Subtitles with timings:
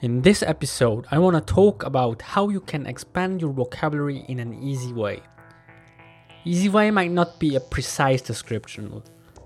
[0.00, 4.38] In this episode, I want to talk about how you can expand your vocabulary in
[4.38, 5.20] an easy way.
[6.44, 9.02] Easy way might not be a precise description.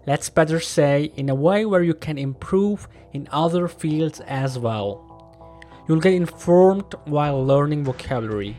[0.07, 5.65] Let's better say in a way where you can improve in other fields as well.
[5.89, 8.55] You'll get informed while learning vocabulary.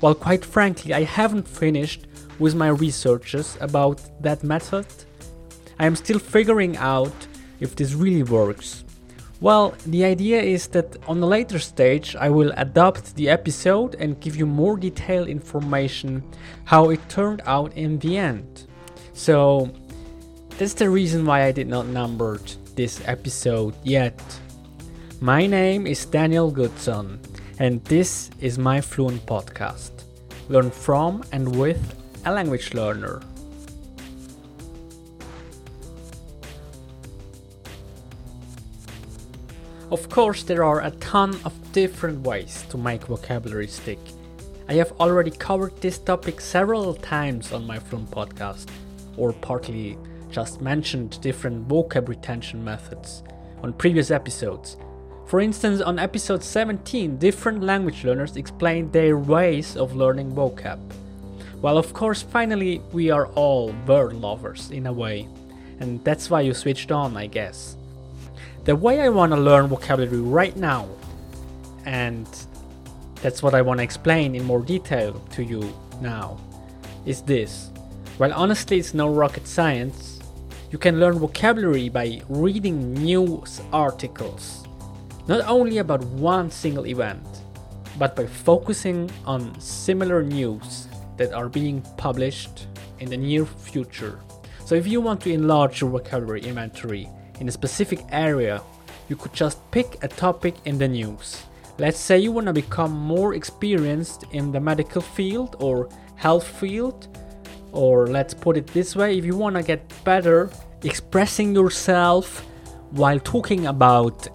[0.00, 2.08] While quite frankly, I haven't finished
[2.40, 4.86] with my researches about that method,
[5.78, 7.28] I am still figuring out
[7.60, 8.82] if this really works.
[9.44, 14.18] Well, the idea is that on a later stage I will adapt the episode and
[14.18, 16.24] give you more detailed information
[16.64, 18.64] how it turned out in the end.
[19.12, 19.70] So
[20.56, 22.40] that's the reason why I did not number
[22.74, 24.18] this episode yet.
[25.20, 27.20] My name is Daniel Goodson
[27.58, 29.90] and this is my Fluent podcast.
[30.48, 31.82] Learn from and with
[32.24, 33.20] a language learner.
[39.94, 44.00] Of course, there are a ton of different ways to make vocabulary stick.
[44.68, 48.70] I have already covered this topic several times on my Fluent podcast,
[49.16, 49.96] or partly
[50.32, 53.22] just mentioned different vocab retention methods
[53.62, 54.76] on previous episodes.
[55.26, 60.80] For instance, on episode 17, different language learners explained their ways of learning vocab.
[61.62, 65.28] Well, of course, finally, we are all word lovers in a way,
[65.78, 67.76] and that's why you switched on, I guess.
[68.64, 70.88] The way I want to learn vocabulary right now,
[71.84, 72.26] and
[73.20, 76.38] that's what I want to explain in more detail to you now,
[77.04, 77.68] is this.
[78.18, 80.18] Well, honestly, it's no rocket science.
[80.70, 84.64] You can learn vocabulary by reading news articles,
[85.28, 87.26] not only about one single event,
[87.98, 92.66] but by focusing on similar news that are being published
[92.98, 94.20] in the near future.
[94.64, 98.62] So, if you want to enlarge your vocabulary inventory in a specific area,
[99.08, 101.42] you could just pick a topic in the news.
[101.78, 107.08] Let's say you want to become more experienced in the medical field or health field,
[107.72, 110.50] or let's put it this way if you want to get better
[110.84, 112.44] expressing yourself
[112.90, 114.28] while talking about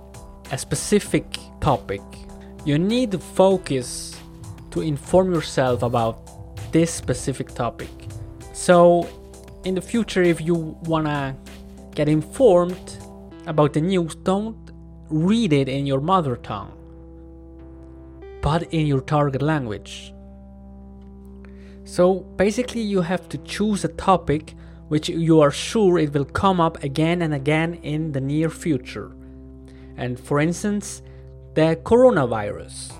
[0.51, 2.01] a specific topic,
[2.65, 4.17] you need to focus
[4.71, 7.89] to inform yourself about this specific topic.
[8.53, 9.07] So,
[9.63, 11.35] in the future, if you wanna
[11.99, 12.97] get informed
[13.45, 14.71] about the news, don't
[15.09, 16.71] read it in your mother tongue,
[18.41, 20.13] but in your target language.
[21.83, 24.55] So, basically, you have to choose a topic
[24.87, 29.11] which you are sure it will come up again and again in the near future.
[29.97, 31.01] And for instance,
[31.55, 32.93] the coronavirus.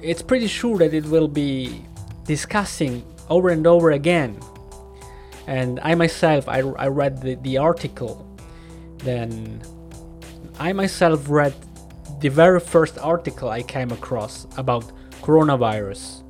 [0.00, 1.84] It's pretty sure that it will be
[2.24, 4.40] discussing over and over again.
[5.48, 8.28] And I myself, I, I read the, the article.
[8.98, 9.62] Then
[10.60, 11.54] I myself read
[12.20, 14.84] the very first article I came across about
[15.22, 16.22] coronavirus.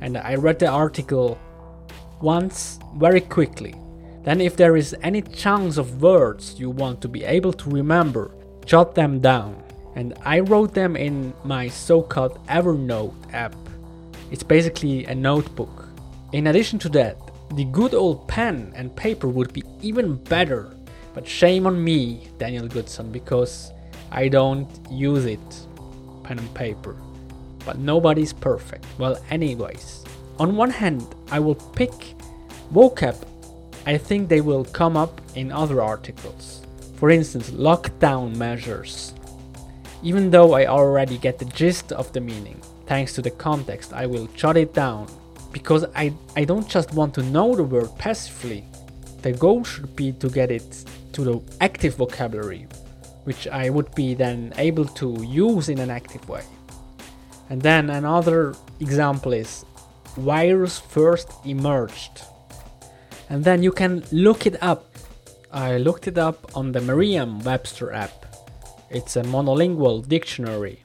[0.00, 1.38] And I read the article
[2.20, 3.76] once very quickly.
[4.24, 8.32] Then, if there is any chunks of words you want to be able to remember,
[8.66, 9.62] jot them down.
[9.94, 13.54] And I wrote them in my so called Evernote app.
[14.32, 15.88] It's basically a notebook.
[16.32, 17.16] In addition to that,
[17.54, 20.74] the good old pen and paper would be even better.
[21.14, 23.72] But shame on me, Daniel Goodson, because
[24.10, 25.66] I don't use it,
[26.22, 26.96] pen and paper.
[27.64, 28.84] But nobody's perfect.
[28.98, 30.04] Well, anyways,
[30.38, 31.92] on one hand, I will pick
[32.72, 33.16] vocab.
[33.86, 36.62] I think they will come up in other articles.
[36.96, 39.14] For instance, lockdown measures.
[40.02, 44.06] Even though I already get the gist of the meaning, thanks to the context, I
[44.06, 45.08] will jot it down
[45.58, 48.64] because I, I don't just want to know the word passively.
[49.22, 52.68] The goal should be to get it to the active vocabulary,
[53.24, 56.44] which I would be then able to use in an active way.
[57.50, 59.64] And then another example is
[60.16, 62.22] virus first emerged.
[63.28, 64.84] And then you can look it up.
[65.52, 68.26] I looked it up on the Merriam Webster app.
[68.90, 70.84] It's a monolingual dictionary.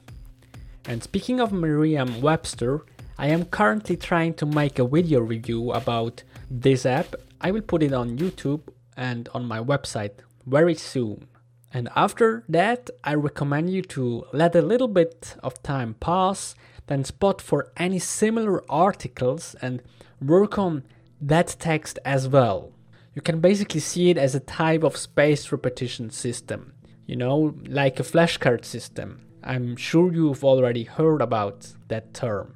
[0.84, 2.82] And speaking of Merriam Webster,
[3.24, 7.14] I am currently trying to make a video review about this app.
[7.40, 8.68] I will put it on YouTube
[8.98, 11.28] and on my website very soon.
[11.72, 16.54] And after that, I recommend you to let a little bit of time pass,
[16.86, 19.80] then spot for any similar articles and
[20.20, 20.84] work on
[21.18, 22.72] that text as well.
[23.14, 26.74] You can basically see it as a type of spaced repetition system,
[27.06, 29.22] you know, like a flashcard system.
[29.42, 32.52] I'm sure you've already heard about that term.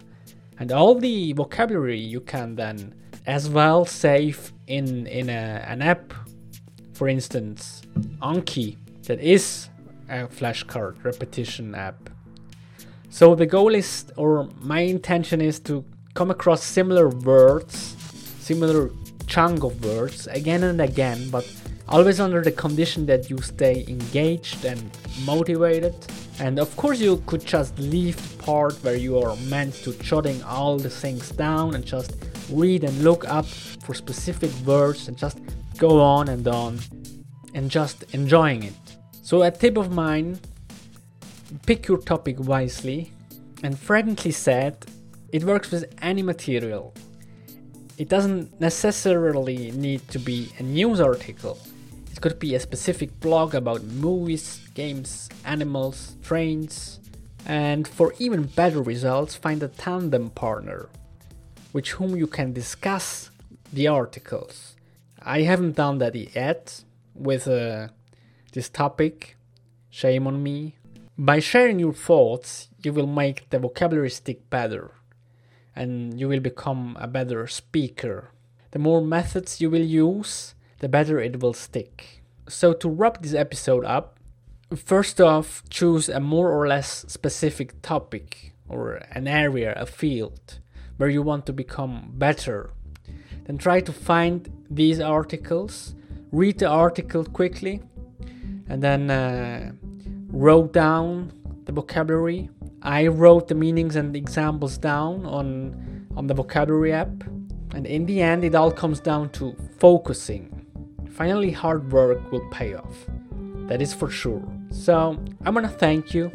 [0.59, 2.95] And all the vocabulary you can then
[3.27, 6.13] as well save in, in a, an app,
[6.95, 7.83] for instance,
[8.21, 9.69] Anki, that is
[10.09, 12.11] a flashcard repetition app.
[13.11, 15.85] So the goal is, or my intention is to
[16.15, 17.77] come across similar words,
[18.41, 18.91] similar
[19.27, 21.51] chunk of words again and again, but
[21.89, 24.91] always under the condition that you stay engaged and
[25.25, 25.95] motivated.
[26.41, 30.43] And of course, you could just leave the part where you are meant to jotting
[30.45, 32.15] all the things down and just
[32.51, 35.39] read and look up for specific words and just
[35.79, 36.79] go on and on
[37.55, 38.97] and just enjoying it.
[39.23, 40.39] So, a tip of mine
[41.67, 43.13] pick your topic wisely
[43.63, 44.87] and frankly said,
[45.33, 46.95] it works with any material.
[47.97, 51.59] It doesn't necessarily need to be a news article.
[52.19, 56.99] It could be a specific blog about movies, games, animals, trains.
[57.47, 60.89] And for even better results, find a tandem partner
[61.73, 63.31] with whom you can discuss
[63.73, 64.75] the articles.
[65.23, 66.83] I haven't done that yet
[67.15, 67.87] with uh,
[68.51, 69.37] this topic.
[69.89, 70.75] Shame on me.
[71.17, 74.91] By sharing your thoughts, you will make the vocabulary stick better
[75.77, 78.33] and you will become a better speaker.
[78.73, 82.23] The more methods you will use, the better it will stick.
[82.49, 84.19] So, to wrap this episode up,
[84.75, 90.61] first off, choose a more or less specific topic or an area, a field
[90.97, 92.71] where you want to become better.
[93.45, 95.95] Then try to find these articles,
[96.33, 97.83] read the article quickly,
[98.69, 99.73] and then uh,
[100.31, 101.33] wrote down
[101.65, 102.51] the vocabulary
[102.83, 107.25] I wrote the meanings and examples down on on the vocabulary app,
[107.75, 110.58] and in the end, it all comes down to focusing.
[111.19, 113.07] Finally, hard work will pay off.
[113.67, 114.43] That is for sure.
[114.71, 116.31] So, I'm gonna thank you.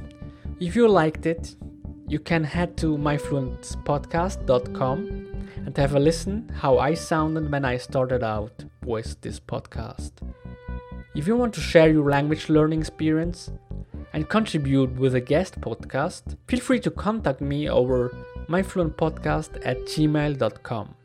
[0.59, 1.56] If you liked it,
[2.07, 4.97] you can head to myfluentspodcast.com
[5.65, 10.12] and have a listen how I sounded when I started out with this podcast.
[11.15, 13.50] If you want to share your language learning experience,
[14.13, 18.15] and contribute with a guest podcast, feel free to contact me over
[18.47, 20.95] myfluentpodcast at gmail.com.